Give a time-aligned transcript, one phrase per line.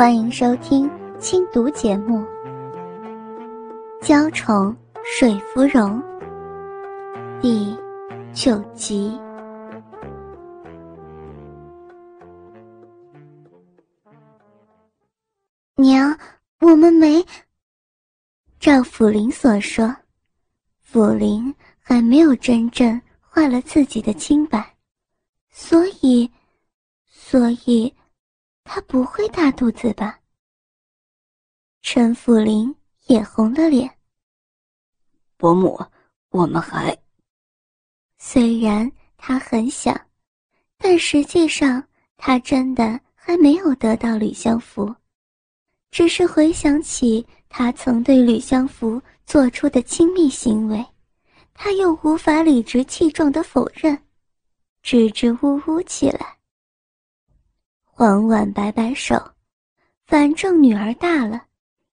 [0.00, 2.20] 欢迎收听轻读节目
[4.00, 6.02] 《娇宠水芙蓉》
[7.42, 7.76] 第
[8.32, 9.14] 九集。
[15.76, 16.18] 娘，
[16.60, 17.22] 我们没。
[18.58, 19.94] 照府林所说，
[20.80, 24.74] 府林还没有真正坏了自己的清白，
[25.50, 26.30] 所以，
[27.06, 27.92] 所以。
[28.64, 30.18] 他不会大肚子吧？
[31.82, 32.74] 陈福林
[33.06, 33.90] 也红了脸。
[35.36, 35.80] 伯母，
[36.28, 36.96] 我们还……
[38.18, 39.98] 虽然他很想，
[40.76, 41.82] 但实际上
[42.16, 44.94] 他真的还没有得到吕相福。
[45.90, 50.86] 只是回想起他曾对吕相福做出的亲密行为，
[51.54, 54.00] 他又无法理直气壮的否认，
[54.82, 56.39] 支支吾吾起来。
[58.00, 59.14] 黄婉摆摆手，
[60.06, 61.44] 反正女儿大了，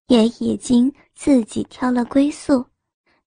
[0.05, 2.65] 也已经自己挑了归宿，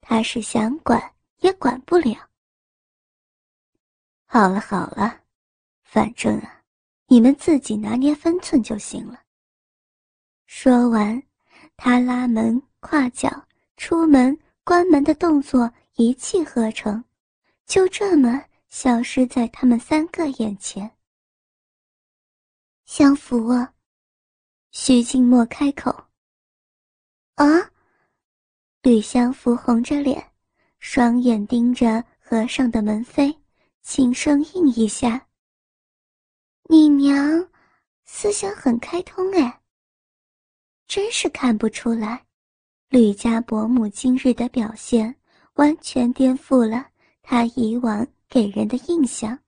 [0.01, 0.99] 他是想管
[1.41, 2.17] 也管不了。
[4.25, 5.15] 好了好了，
[5.83, 6.63] 反正啊，
[7.07, 9.21] 你们自己拿捏分寸就行了。
[10.47, 11.23] 说完，
[11.77, 17.05] 他拉门、跨脚、出门、关门的动作一气呵成，
[17.67, 20.91] 就这么消失在他们三个眼前。
[22.93, 23.73] 相福啊，
[24.73, 25.93] 徐静默开口。
[27.37, 27.47] 啊，
[28.83, 30.33] 吕相福红着脸，
[30.81, 33.33] 双眼盯着和尚的门扉，
[33.81, 35.25] 轻声应一下。
[36.65, 37.49] 你娘
[38.07, 39.61] 思想很开通哎。
[40.89, 42.27] 真是看不出来，
[42.89, 45.15] 吕家伯母今日的表现
[45.55, 46.89] 完全颠覆了
[47.23, 49.39] 他以往给人的印象。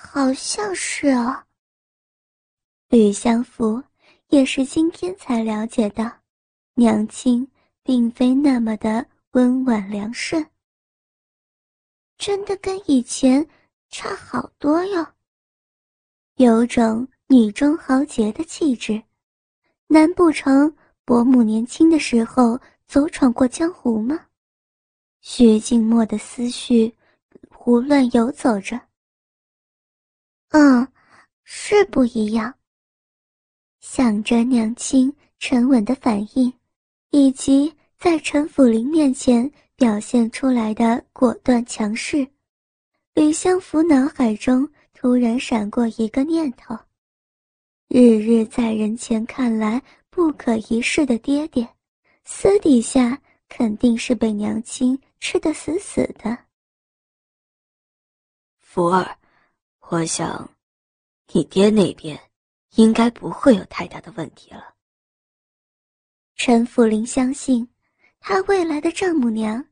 [0.00, 1.44] 好像是啊。
[2.88, 3.82] 吕相福
[4.28, 6.08] 也是今天才了解到，
[6.74, 7.46] 娘亲
[7.82, 10.48] 并非那么的温婉良顺，
[12.16, 13.44] 真的跟以前
[13.88, 15.04] 差好多哟。
[16.36, 19.02] 有种女中豪杰的气质，
[19.88, 20.72] 难不成
[21.04, 24.26] 伯母年轻的时候走闯过江湖吗？
[25.20, 26.94] 徐静默的思绪
[27.50, 28.87] 胡乱游走着。
[30.50, 30.86] 嗯，
[31.44, 32.54] 是不一样。
[33.80, 36.50] 想着娘亲沉稳的反应，
[37.10, 42.26] 以及在陈府林面前表现出来的果断强势，
[43.12, 46.74] 吕相福脑海中突然闪过一个念头：
[47.88, 51.68] 日日在人前看来不可一世的爹爹，
[52.24, 56.38] 私底下肯定是被娘亲吃得死死的。
[58.60, 59.14] 福儿。
[59.90, 60.54] 我想，
[61.32, 62.30] 你爹那边
[62.72, 64.74] 应该不会有太大的问题了。
[66.34, 67.66] 陈福林相信，
[68.20, 69.64] 他未来的丈母娘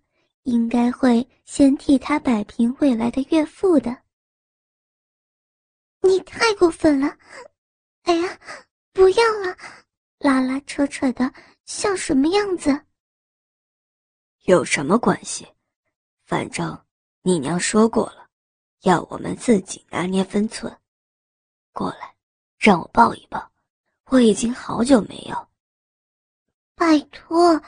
[0.44, 3.94] 应该会先替他摆平未来的岳父的。
[6.00, 7.14] 你太过分了！
[8.04, 8.40] 哎呀，
[8.94, 9.54] 不要了，
[10.20, 11.30] 拉拉扯扯的
[11.66, 12.86] 像什么样子？
[14.44, 15.46] 有什么关系？
[16.24, 16.86] 反正
[17.20, 18.25] 你娘说过了。
[18.86, 20.72] 要我们自己拿捏分寸，
[21.72, 22.14] 过来，
[22.56, 23.50] 让我抱一抱。
[24.04, 25.48] 我已经好久没有。
[26.76, 27.60] 拜托，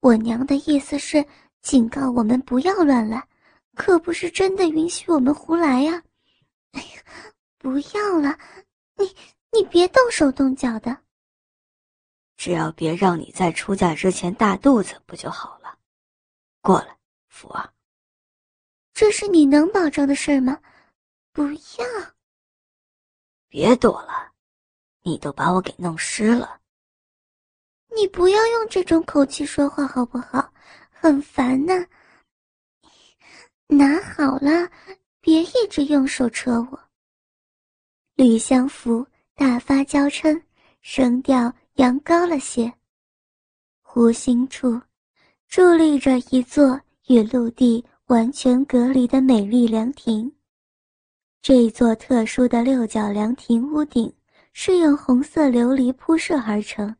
[0.00, 1.24] 我娘的意思是
[1.62, 3.26] 警告我们不要乱来，
[3.74, 6.02] 可不是真的允许我们胡来呀。
[6.72, 7.02] 哎呀，
[7.56, 8.38] 不要了，
[8.96, 9.06] 你
[9.52, 10.94] 你别动手动脚的。
[12.36, 15.78] 只要别让你在出嫁之前大肚子不就好了？
[16.60, 16.98] 过来，
[17.30, 17.72] 福儿。
[18.98, 20.58] 这是你能保证的事吗？
[21.30, 21.84] 不要！
[23.46, 24.32] 别躲了，
[25.02, 26.62] 你都把我给弄湿了。
[27.94, 30.50] 你不要用这种口气说话好不好？
[30.90, 31.74] 很烦呢。
[33.66, 34.66] 拿好了，
[35.20, 36.80] 别一直用手扯我。
[38.14, 40.42] 吕相福大发娇嗔，
[40.80, 42.72] 声调扬高了些。
[43.82, 44.80] 湖心处，
[45.50, 47.86] 伫立着一座与陆地。
[48.06, 50.30] 完全隔离的美丽凉亭。
[51.42, 54.12] 这座特殊的六角凉亭屋顶
[54.52, 56.94] 是用红色琉璃铺设而成，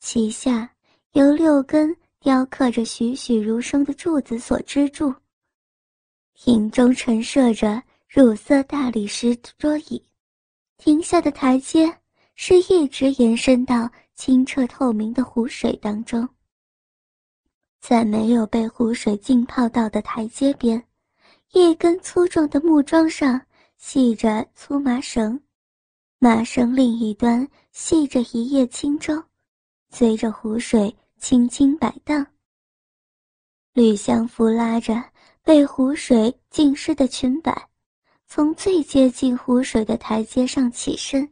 [0.00, 0.70] 其下
[1.12, 5.14] 由六根雕刻着栩栩如生的柱子所支柱。
[6.34, 10.02] 亭中陈设着乳色大理石桌椅，
[10.78, 11.94] 亭下的台阶
[12.36, 16.26] 是一直延伸到清澈透明的湖水当中。
[17.80, 20.82] 在没有被湖水浸泡到的台阶边，
[21.52, 23.40] 一根粗壮的木桩上
[23.76, 25.40] 系着粗麻绳，
[26.18, 29.22] 麻绳另一端系着一叶轻舟，
[29.90, 32.26] 随着湖水轻轻摆荡。
[33.72, 35.02] 吕相福拉着
[35.42, 37.68] 被湖水浸湿的裙摆，
[38.26, 41.26] 从最接近湖水的台阶上起身，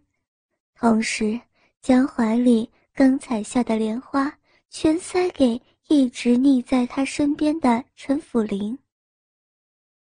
[0.75, 1.39] 同时
[1.83, 4.33] 将怀里刚采下的莲花
[4.71, 8.79] 全塞给一直腻在他身边的陈府林。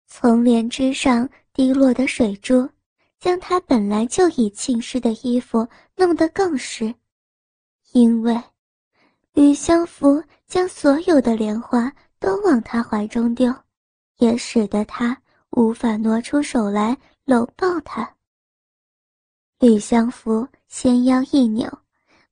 [0.07, 2.69] 从莲枝上滴落的水珠。
[3.19, 5.67] 将他本来就已浸湿的衣服
[5.97, 6.95] 弄得更湿，
[7.91, 8.41] 因为
[9.33, 13.53] 吕相福将所有的莲花都往他怀中丢，
[14.19, 18.09] 也使得他无法挪出手来搂抱他。
[19.59, 21.69] 吕相福纤腰一扭，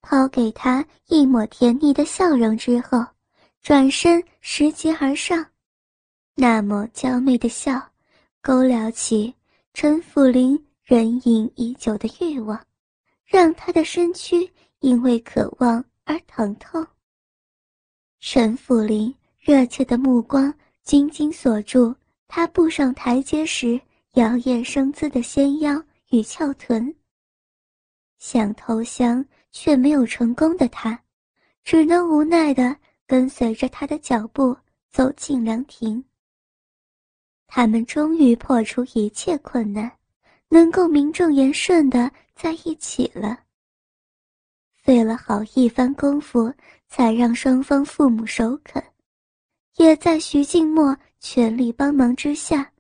[0.01, 3.05] 抛给他一抹甜腻的笑容之后，
[3.61, 5.45] 转身拾级而上，
[6.35, 7.91] 那抹娇媚的笑，
[8.41, 9.33] 勾撩起
[9.73, 10.61] 陈府林。
[10.87, 12.65] 忍隐已久的欲望，
[13.25, 14.49] 让他的身躯
[14.79, 16.87] 因为渴望而疼痛。
[18.21, 21.93] 陈府林热切的目光紧紧锁住
[22.25, 23.77] 他步上台阶时
[24.13, 26.95] 摇曳生姿的纤腰与翘臀。
[28.17, 30.97] 想投降却没有成功的他，
[31.65, 32.73] 只能无奈的
[33.07, 34.55] 跟随着他的脚步
[34.91, 36.03] 走进凉亭。
[37.47, 39.91] 他们终于破除一切困难。
[40.49, 43.37] 能够名正言顺的在一起了。
[44.81, 46.49] 费了好一番功夫，
[46.87, 48.81] 才让双方父母首肯，
[49.75, 52.71] 也在徐静默全力帮忙之下。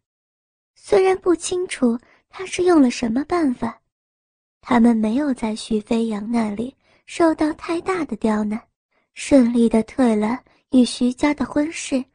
[0.75, 3.81] 虽然不清楚他是用了什么办法，
[4.61, 6.73] 他们没有在徐飞扬那里
[7.05, 8.65] 受到太大的刁难，
[9.19, 12.05] 顺利的退了与徐家的婚事。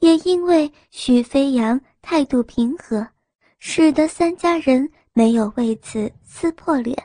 [0.00, 3.08] 也因为徐飞扬态度平和。
[3.62, 6.96] 使得三家人没有为此撕破脸，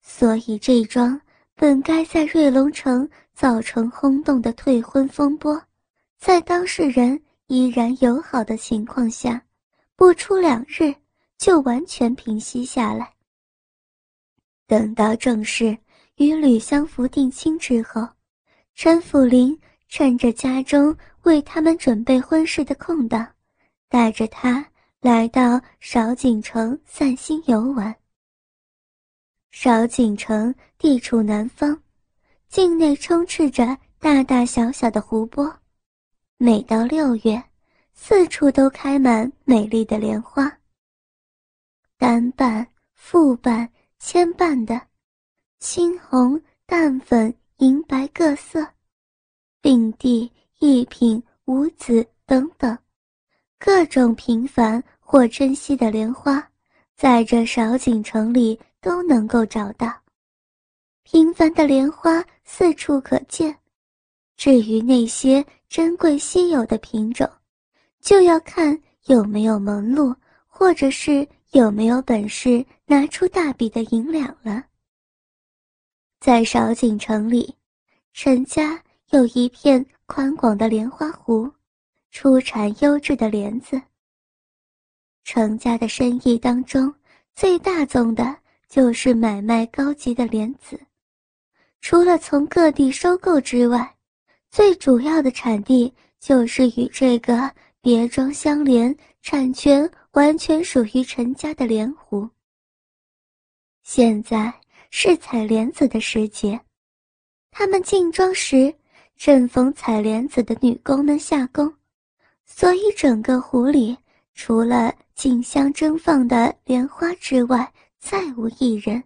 [0.00, 1.20] 所以这桩
[1.54, 5.62] 本该在瑞龙城造成轰动的退婚风波，
[6.18, 9.44] 在当事人依然友好的情况下，
[9.94, 10.94] 不出两日
[11.36, 13.12] 就完全平息下来。
[14.66, 15.76] 等到正式
[16.18, 18.06] 与吕相福定亲之后，
[18.74, 23.26] 陈府林趁着家中为他们准备婚事的空档，
[23.88, 24.64] 带着他。
[25.00, 27.94] 来到少景城散心游玩。
[29.52, 31.80] 少景城地处南方，
[32.48, 35.56] 境内充斥着大大小小的湖泊，
[36.36, 37.40] 每到六月，
[37.94, 40.52] 四处都开满美丽的莲花。
[41.96, 43.70] 单瓣、复瓣、
[44.00, 44.87] 千瓣的，
[45.60, 48.64] 青红、淡粉、银白各色，
[49.60, 52.78] 并蒂、一品、五子等等。
[53.58, 56.48] 各种平凡或珍稀的莲花，
[56.96, 59.92] 在这少景城里都能够找到。
[61.02, 63.56] 平凡的莲花四处可见，
[64.36, 67.28] 至于那些珍贵稀有的品种，
[68.00, 70.14] 就要看有没有门路，
[70.46, 74.62] 或者是有没有本事拿出大笔的银两了。
[76.20, 77.54] 在少景城里，
[78.12, 81.50] 陈家有一片宽广的莲花湖。
[82.10, 83.80] 出产优质的莲子。
[85.24, 86.92] 程家的生意当中，
[87.34, 88.34] 最大宗的
[88.66, 90.80] 就是买卖高级的莲子。
[91.82, 93.94] 除了从各地收购之外，
[94.50, 102.28] 最主要的产地就是与这个别庄相连、产权完全属于陈家的莲湖。
[103.82, 104.52] 现在
[104.90, 106.58] 是采莲子的时节，
[107.50, 108.74] 他们进庄时，
[109.16, 111.72] 正逢采莲子的女工们下工。
[112.46, 113.96] 所以，整个湖里
[114.34, 119.02] 除了竞相争放的莲花之外，再无一人。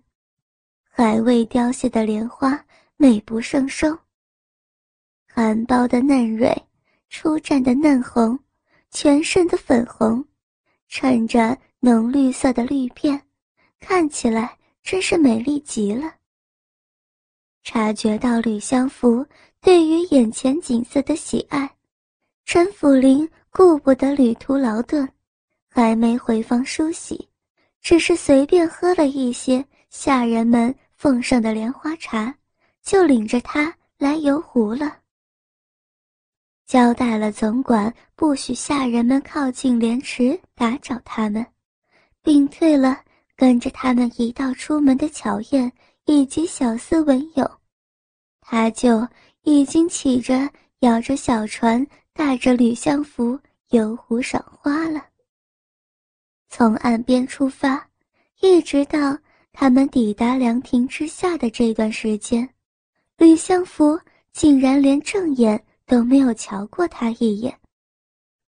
[0.89, 2.65] 还未凋谢的莲花
[2.97, 3.99] 美不胜收，
[5.27, 6.55] 含苞的嫩蕊，
[7.09, 8.39] 初绽的嫩红，
[8.91, 10.25] 全身的粉红，
[10.89, 13.21] 衬着浓绿色的绿片，
[13.81, 16.15] 看起来真是美丽极了。
[17.63, 19.25] 察觉到吕相福
[19.61, 21.71] 对于眼前景色的喜爱。
[22.45, 25.09] 陈府林顾不得旅途劳顿，
[25.69, 27.29] 还没回房梳洗，
[27.81, 32.35] 只是随便喝了一些下人们奉上的莲花茶，
[32.83, 34.99] 就领着他来游湖了。
[36.67, 41.47] 交代了总管不许下人们靠近莲池打搅他们，
[42.23, 43.01] 并退了
[43.43, 45.73] 跟着他们一道出门的巧燕
[46.05, 47.51] 以及小厮文勇，
[48.41, 49.05] 他就
[49.43, 51.85] 已经骑着摇着小船。
[52.15, 55.03] 带着吕相福游湖赏花了。
[56.51, 57.89] 从岸边出发，
[58.41, 59.19] 一直到
[59.51, 62.47] 他们抵达凉亭之下的这段时间，
[63.17, 63.99] 吕相福
[64.33, 67.59] 竟然连正眼都没有瞧过他一眼，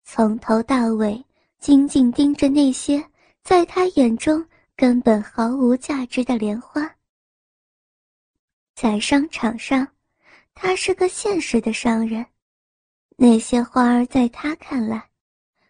[0.03, 1.23] 从头到尾
[1.59, 3.01] 紧紧盯着那些
[3.43, 4.45] 在他眼中
[4.75, 6.89] 根本毫无价值的莲花。
[8.75, 9.87] 在商场上，
[10.53, 12.25] 他是个现实的商人，
[13.15, 15.09] 那些花儿在他看来，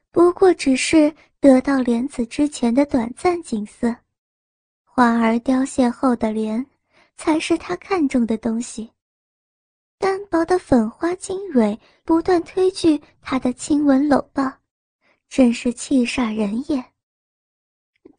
[0.10, 3.94] 不过只是得到莲子之前的短暂景色。
[4.84, 6.66] 花儿凋谢后的莲，
[7.18, 8.90] 才是他看中的东西。
[9.98, 14.52] 单薄的粉花精蕊不断推拒他的亲吻搂抱，
[15.30, 16.93] 真是气煞人也。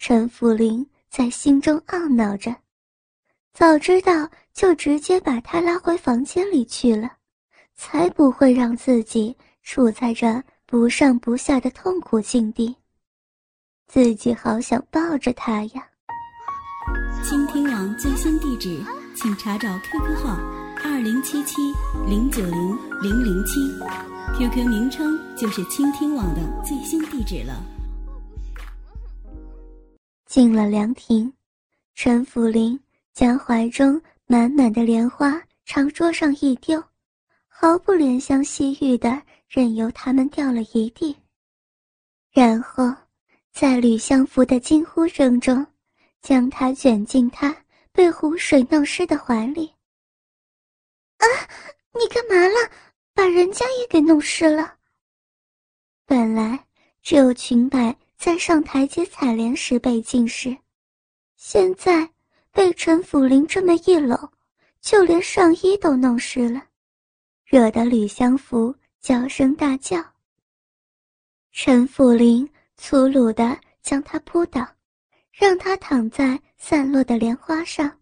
[0.06, 2.54] 陈福林在心中懊恼着，
[3.54, 7.10] 早知道就直接把他拉回房间里去了，
[7.74, 12.76] 才不会让自己处在这不上不下的痛苦境地。
[13.86, 15.88] 自己好想抱着他呀。
[17.22, 18.78] 倾听网最新地址，
[19.16, 20.38] 请查找 QQ 号
[20.84, 21.62] 二零七七
[22.06, 23.58] 零九零零零七
[24.36, 27.54] ，QQ 名称就是倾听网的最新地址了。
[30.34, 31.32] 进了凉亭，
[31.94, 32.76] 陈福林
[33.12, 36.82] 将怀中满满的莲花朝桌上一丢，
[37.46, 41.16] 毫不怜香惜玉的任由它们掉了一地，
[42.32, 42.92] 然后
[43.52, 45.64] 在吕相福的惊呼声中。
[46.20, 47.54] 将他卷进他
[47.92, 49.72] 被湖水弄湿的怀里。
[51.18, 51.26] 啊，
[51.92, 52.70] 你干嘛了？
[53.14, 54.74] 把人家也给弄湿了。
[56.06, 56.58] 本来
[57.02, 60.56] 只有裙摆在上台阶采莲时被浸湿，
[61.36, 62.08] 现在
[62.50, 64.30] 被陈府林这么一搂，
[64.80, 66.62] 就连上衣都弄湿了，
[67.44, 70.04] 惹得吕相福娇声大叫。
[71.52, 74.66] 陈府林粗鲁地将他扑倒。
[75.36, 78.00] 让他躺在散落的莲花上。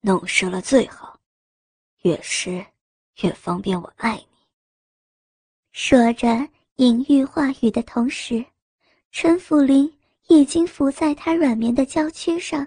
[0.00, 1.18] 弄湿了最好，
[2.02, 2.64] 越湿
[3.22, 4.26] 越方便我爱你。
[5.72, 8.46] 说着隐喻话语的同时，
[9.16, 9.88] 陈福林
[10.26, 12.66] 已经伏在他软绵的娇躯上。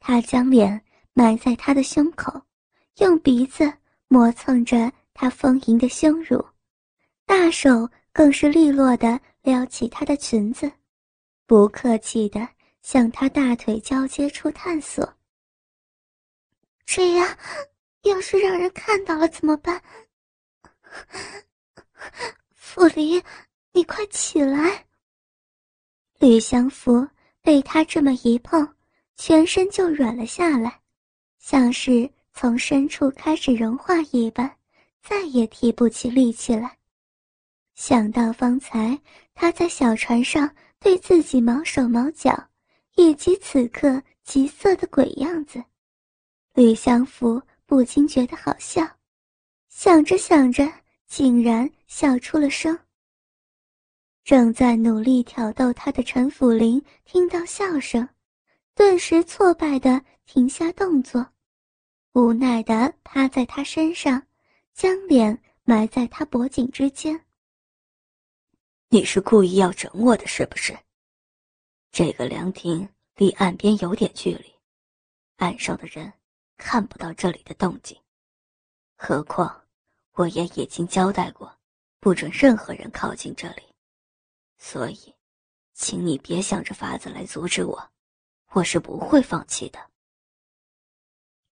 [0.00, 2.42] 他将脸埋在他的胸口，
[2.96, 3.72] 用鼻子
[4.08, 6.44] 磨蹭着他丰盈的胸乳，
[7.24, 10.70] 大手更是利落地撩起她的裙子。
[11.46, 12.48] 不客气的
[12.82, 15.08] 向他大腿交接处探索。
[16.84, 17.38] 这样，
[18.02, 19.80] 要是让人看到了怎么办？
[22.56, 23.22] 傅离，
[23.70, 24.84] 你快起来！
[26.22, 27.04] 吕相福
[27.40, 28.64] 被他这么一碰，
[29.16, 30.80] 全身就软了下来，
[31.40, 34.48] 像是从深处开始融化一般，
[35.02, 36.78] 再也提不起力气来。
[37.74, 38.96] 想到方才
[39.34, 40.48] 他在小船上。
[40.78, 42.36] 对自己毛手毛脚，
[42.96, 45.62] 以及此刻急色的鬼样子，
[46.54, 48.84] 吕相福不禁觉得好笑，
[49.68, 50.68] 想着想着，
[51.06, 52.76] 竟然笑出了声。
[54.24, 58.08] 正在努力挑逗他的陈府林听到笑声，
[58.74, 61.26] 顿时挫败的停下动作，
[62.12, 64.24] 无奈的趴在他身上，
[64.72, 67.20] 将脸埋在他脖颈之间。
[68.88, 70.78] 你是故意要整我的，是不是？
[71.90, 74.54] 这个凉亭离岸边有点距离，
[75.36, 76.12] 岸上的人
[76.56, 77.98] 看不到这里的动静。
[78.94, 79.64] 何况
[80.12, 81.52] 我也已经交代过，
[81.98, 83.62] 不准任何人靠近这里。
[84.64, 85.12] 所以，
[85.74, 87.90] 请你别想着法子来阻止我，
[88.52, 89.78] 我是不会放弃的。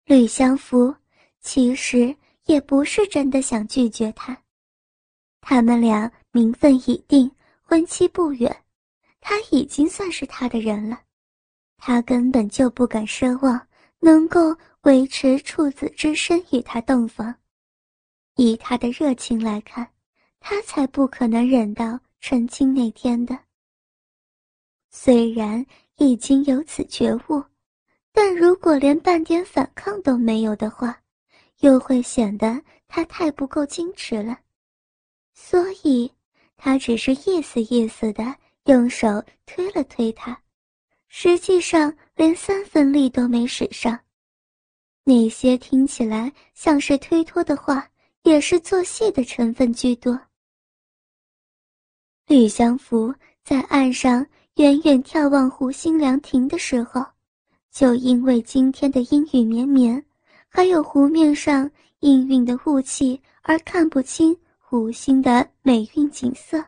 [0.04, 0.94] 吕相福
[1.40, 4.38] 其实也不是真的想拒绝他，
[5.40, 6.12] 他们俩。
[6.32, 7.32] 名分已定，
[7.64, 8.64] 婚期不远，
[9.22, 11.02] 他已经算是他的人了。
[11.78, 13.68] 他根本就不敢奢望
[14.00, 17.34] 能够维持处子之身与他洞房。
[18.36, 19.92] 以他的热情来看，
[20.40, 23.38] 他才不可能忍到成亲那天的。
[24.90, 25.66] 虽然
[25.98, 27.44] 已经有此觉悟，
[28.12, 31.02] 但如果连半点反抗都没有的话，
[31.60, 34.40] 又会显得他太不够矜持了。
[35.34, 36.12] 所以。
[36.60, 40.42] 他只是意思意思的用手推了推他，
[41.08, 44.00] 实际上连三分力都没使上。
[45.04, 47.88] 那些听起来像是推脱的话，
[48.24, 50.20] 也是做戏的成分居多。
[52.28, 57.04] 吕相福在岸上远远眺望湖心凉亭的时候，
[57.72, 60.06] 就因为今天的阴雨绵绵，
[60.50, 61.70] 还有湖面上
[62.02, 64.38] 氤氲的雾气而看不清。
[64.70, 66.62] 湖心的美韵景色。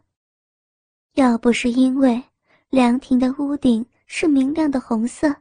[1.15, 2.23] 要不是因为
[2.69, 5.35] 凉亭的屋顶是明亮的红色，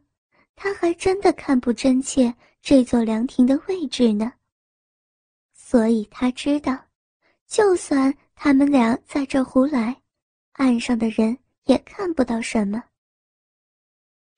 [0.56, 4.32] 他还真的看不真切这座凉亭的位置呢。
[5.54, 6.76] 所以他知道，
[7.46, 9.96] 就算他们俩在这胡来，
[10.58, 12.82] 岸上的人也看不到什么。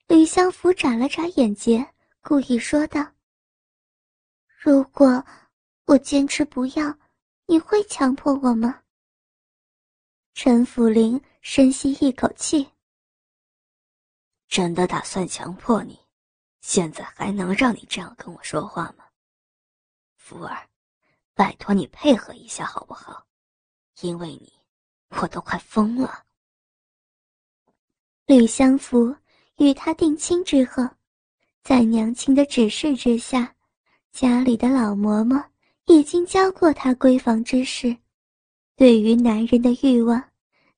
[0.07, 3.11] 吕相福眨了眨眼睫，故意说道
[4.61, 5.25] ：“如果
[5.87, 6.95] 我坚持不要，
[7.47, 8.83] 你会强迫我吗？”
[10.35, 12.71] 陈福林深吸一口气
[14.47, 15.99] ：“真的打算强迫你？
[16.61, 19.07] 现在还能让你这样跟我说话吗？
[20.17, 20.69] 福儿，
[21.33, 23.27] 拜托你配合一下好不好？
[24.03, 24.60] 因为你，
[25.11, 26.25] 我都快疯了。”
[28.26, 29.14] 吕相福。
[29.57, 30.88] 与他定亲之后，
[31.62, 33.55] 在娘亲的指示之下，
[34.11, 35.45] 家里的老嬷嬷
[35.85, 37.95] 已经教过他闺房之事。
[38.75, 40.25] 对于男人的欲望，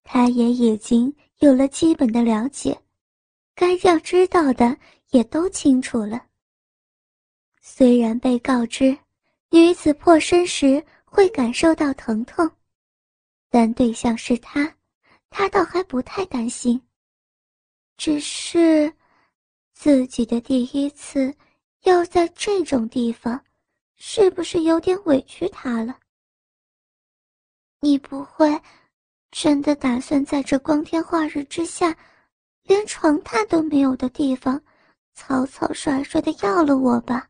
[0.02, 2.76] 他也已经有了基本的了解，
[3.54, 4.76] 该要知道的
[5.10, 6.20] 也都清楚了。
[7.60, 8.98] 虽然被告知
[9.50, 12.50] 女子破身时会感受到疼痛，
[13.54, 14.74] 但对象是他，
[15.28, 16.82] 他倒还不太担心。
[17.98, 18.90] 只是，
[19.74, 21.36] 自己的第一次
[21.82, 23.44] 要在这种地方，
[23.96, 26.00] 是不是有点委屈他了？
[27.80, 28.58] 你不会
[29.30, 31.94] 真的打算在这光天化日之下，
[32.62, 34.64] 连床榻都没有的地方，
[35.12, 37.28] 草草率率的要了我吧？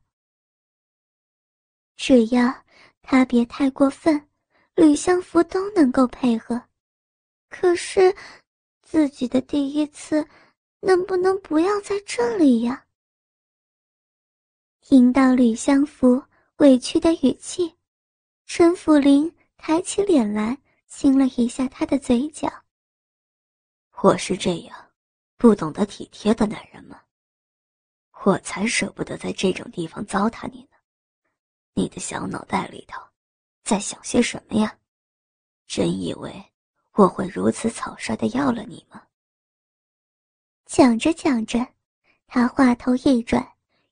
[1.97, 2.63] 只要
[3.03, 4.29] 他别太过分，
[4.75, 6.63] 吕相福都能够配合。
[7.49, 8.15] 可是，
[8.83, 10.27] 自己的第一次。
[10.85, 12.85] 能不能不要在这里呀？
[14.81, 16.21] 听到吕相福
[16.57, 17.77] 委屈的语气，
[18.47, 22.53] 陈福林抬起脸来，亲了一下他的嘴角。
[24.03, 24.91] 我是这样
[25.37, 27.01] 不懂得体贴的男人吗？
[28.25, 30.77] 我才舍不得在这种地方糟蹋你呢。
[31.75, 33.01] 你的小脑袋里头
[33.63, 34.79] 在想些什么呀？
[35.67, 36.53] 真以为
[36.93, 39.03] 我会如此草率的要了你吗？
[40.67, 41.67] 讲着讲着，
[42.27, 43.47] 他话头一转，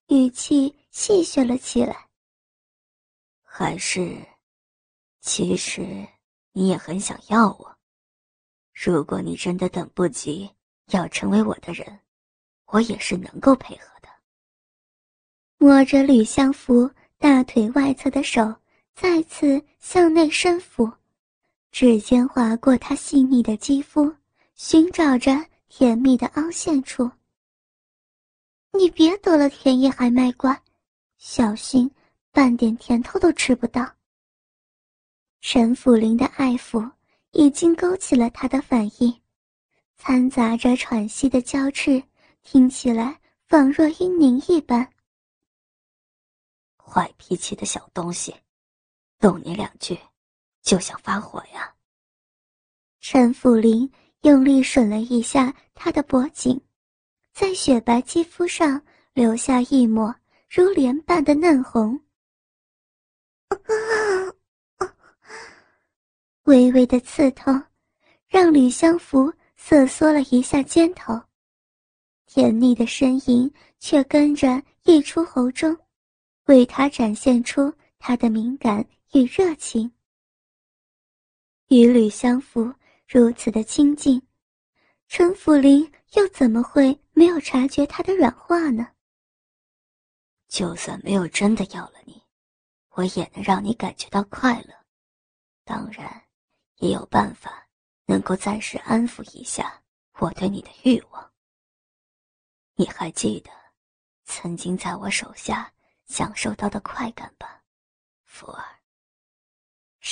[0.08, 2.08] 语气戏谑了起来。
[3.42, 4.16] 还是，
[5.20, 6.06] 其实
[6.52, 7.78] 你也很想要我。
[8.72, 10.50] 如果你真的等不及
[10.86, 12.00] 要成为我的人，
[12.66, 14.08] 我也是能够配合的。
[15.58, 18.54] 摸着吕相福大腿外侧的手
[19.00, 20.92] 再次向内伸抚，
[21.72, 24.14] 指尖划过他细腻的肌肤，
[24.54, 25.32] 寻找着。
[25.70, 27.08] 甜蜜的凹陷处，
[28.72, 30.60] 你别得了甜叶还卖乖，
[31.16, 31.88] 小心
[32.32, 33.88] 半点甜头都吃不到。
[35.40, 36.90] 陈府林的爱抚
[37.30, 39.20] 已经勾起了他的反应，
[39.96, 42.02] 掺杂着喘息的娇斥，
[42.42, 44.92] 听起来仿若婴灵一般。
[46.76, 48.34] 坏脾气的小东西，
[49.20, 49.96] 逗你两句，
[50.62, 51.72] 就想发火呀？
[52.98, 53.88] 陈福林。
[54.22, 56.60] 用力吮了一下他的脖颈，
[57.32, 58.82] 在雪白肌肤上
[59.14, 60.14] 留下一抹
[60.46, 61.98] 如莲般的嫩红。
[66.42, 67.62] 微微的刺痛，
[68.28, 71.18] 让吕相福瑟缩了一下肩头，
[72.26, 75.74] 甜腻的呻吟却跟着溢出喉中，
[76.44, 79.92] 为他展现出他的敏感与热情。
[81.68, 82.74] 与吕相福。
[83.12, 84.24] 如此的亲近，
[85.08, 88.86] 陈府林又怎么会没有察觉他的软化呢？
[90.46, 92.22] 就算没有真的要了你，
[92.90, 94.72] 我也能让你感觉到快乐。
[95.64, 96.24] 当然，
[96.76, 97.68] 也有办法
[98.04, 99.82] 能够暂时安抚一下
[100.20, 101.32] 我对你的欲望。
[102.76, 103.50] 你还记得
[104.24, 105.72] 曾经在我手下
[106.06, 107.60] 享受到的快感吧，
[108.24, 108.79] 福儿？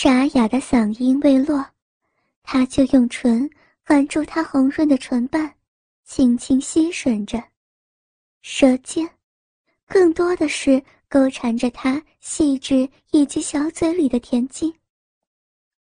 [0.00, 1.66] 沙哑的嗓音未落。
[2.44, 3.50] 他就用唇
[3.82, 5.52] 含住她红润的唇瓣，
[6.04, 7.42] 轻轻吸吮着，
[8.40, 9.10] 舌尖
[9.88, 14.72] 更多的是勾缠着她细致以及小嘴里的甜劲。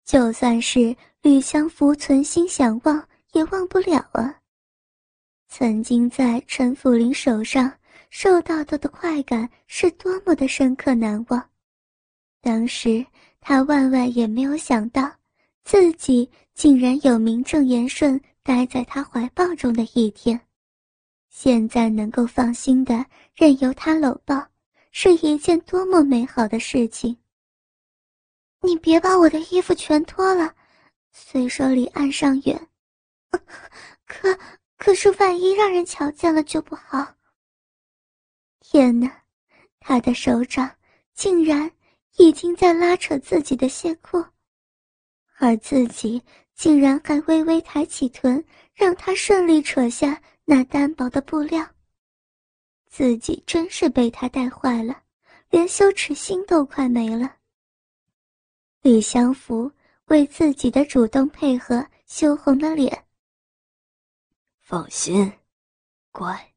[0.04, 4.40] 就算是吕相福存心想忘，也忘不了啊。
[5.48, 7.72] 曾经在陈府林手上
[8.10, 11.50] 受到的的快感是多么的深刻难忘，
[12.42, 13.06] 当时
[13.42, 15.12] 他万万也没有想到。
[15.64, 20.40] 自己竟然有名正言顺待在他怀抱中的一天，
[21.28, 24.44] 现在能够放心的任由他搂抱，
[24.90, 27.16] 是一件多么美好的事情。
[28.60, 30.52] 你别把我的衣服全脱了，
[31.12, 32.68] 虽说离岸上远，
[34.04, 34.36] 可
[34.76, 37.14] 可是万一让人瞧见了就不好。
[38.58, 39.22] 天哪，
[39.78, 40.68] 他的手掌
[41.14, 41.70] 竟然
[42.18, 44.24] 已经在拉扯自己的线裤，
[45.38, 46.22] 而自己
[46.54, 48.44] 竟然还微微抬起臀，
[48.74, 51.66] 让他顺利扯下那单薄的布料。
[52.86, 55.02] 自己真是被他带坏了，
[55.48, 57.36] 连羞耻心都快没了。
[58.82, 59.72] 李祥福
[60.06, 63.06] 为自己的主动配合羞红了脸。
[64.60, 65.32] 放心，
[66.10, 66.52] 乖，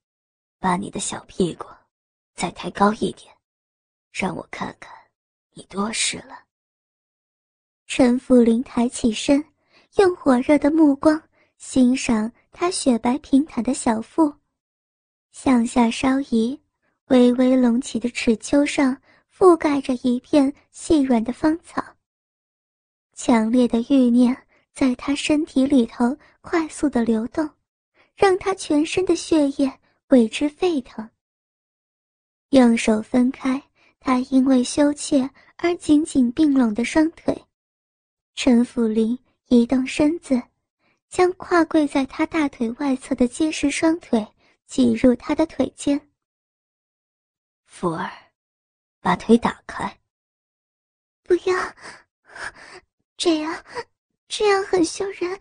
[0.60, 1.68] 把你的小屁股
[2.34, 3.34] 再抬高一点，
[4.12, 4.94] 让我看看
[5.56, 6.38] 你多事了。
[7.88, 9.44] 陈福林抬起身，
[9.98, 11.22] 用火热的目光
[11.58, 14.34] 欣赏他雪白平坦的小腹，
[15.32, 16.60] 向下稍移，
[17.06, 19.02] 微微隆起的齿丘上
[19.34, 21.82] 覆盖着一片细软的芳草。
[23.14, 24.36] 强烈的欲念
[24.74, 27.50] 在他身体里头快速的流动，
[28.14, 31.10] 让他全身的血液为之沸腾。
[32.50, 33.62] 用手分开
[34.02, 37.46] 他因为羞怯而紧紧并拢的双腿，
[38.36, 40.42] 陈福林移动身子，
[41.10, 44.28] 将跨跪在他大腿外侧的结实双腿
[44.66, 46.10] 挤入他的腿间。
[47.66, 48.12] 福儿，
[49.00, 50.00] 把腿打开。
[51.24, 51.76] 不要。
[53.18, 53.64] 这样，
[54.28, 55.40] 这样很羞人。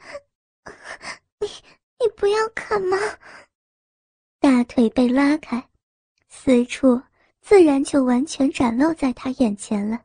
[1.40, 1.48] 你，
[1.98, 2.96] 你不要看吗？
[4.38, 5.68] 大腿被拉开，
[6.28, 7.02] 四处
[7.44, 10.00] 自然就完全展露在他眼前了。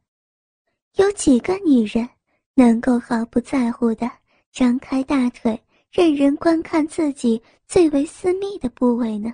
[0.95, 2.07] 有几个女人
[2.53, 4.11] 能够毫不在乎的
[4.51, 5.57] 张开大腿，
[5.89, 9.33] 任人观看自己最为私密的部位呢？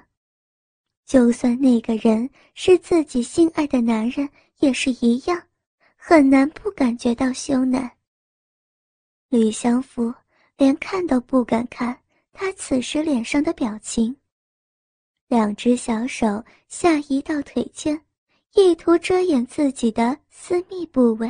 [1.08, 5.42] 就算那个人是自己心爱的男人，也是一样，
[5.96, 7.90] 很难不感觉到羞赧。
[9.30, 10.14] 吕相福
[10.58, 11.98] 连看都不敢看
[12.32, 14.16] 他此时脸上的表情。
[15.28, 18.00] 两只小手下移到腿间，
[18.54, 21.28] 意图遮掩自己的私密部位；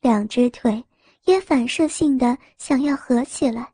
[0.00, 0.82] 两只腿
[1.24, 3.72] 也反射性的想要合起来，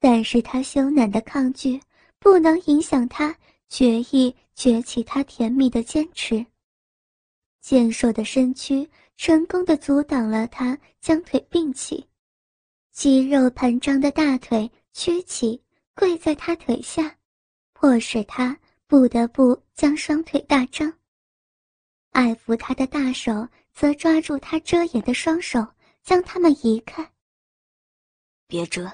[0.00, 1.80] 但是他羞赧的抗拒
[2.18, 3.36] 不能影响他
[3.68, 6.44] 决意崛起他甜蜜的坚持。
[7.60, 12.04] 健硕的身躯成功的阻挡了他将腿并起。
[12.92, 15.62] 肌肉膨胀的大腿屈起，
[15.94, 17.16] 跪在他腿下，
[17.78, 20.90] 迫使他不得不将双腿大张。
[22.12, 25.64] 爱抚他的大手则抓住他遮掩的双手，
[26.02, 27.06] 将他们移开。
[28.46, 28.90] 别遮，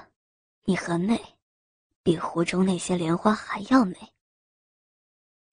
[0.65, 1.17] 你很美，
[2.03, 3.95] 比湖中那些莲花还要美。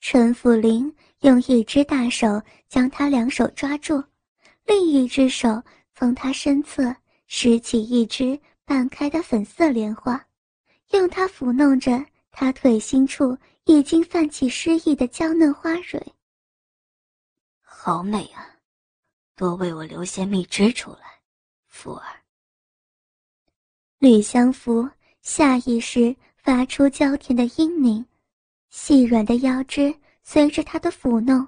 [0.00, 4.02] 陈福林用一只大手将他两手抓住，
[4.64, 5.62] 另一只手
[5.94, 6.92] 从他身侧。
[7.32, 10.20] 拾起一只半开的粉色莲花，
[10.90, 16.00] 用它抚弄着他腿心处已经泛起诗意的娇嫩花蕊。
[17.60, 18.56] 好美啊！
[19.36, 21.20] 多为我留些蜜汁出来，
[21.66, 22.06] 福儿。
[23.98, 24.88] 吕相福
[25.22, 28.04] 下意识发出娇甜的嘤咛，
[28.70, 31.46] 细软的腰肢随着他的抚弄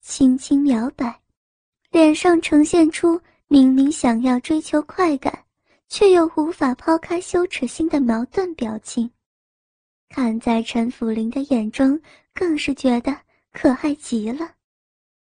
[0.00, 1.20] 轻轻摇摆，
[1.90, 3.20] 脸上呈现出。
[3.46, 5.44] 明明想要追求快感，
[5.88, 9.08] 却又无法抛开羞耻心的矛盾表情，
[10.14, 12.00] 看在陈福林的眼中，
[12.32, 13.12] 更是觉得
[13.52, 14.48] 可爱极了。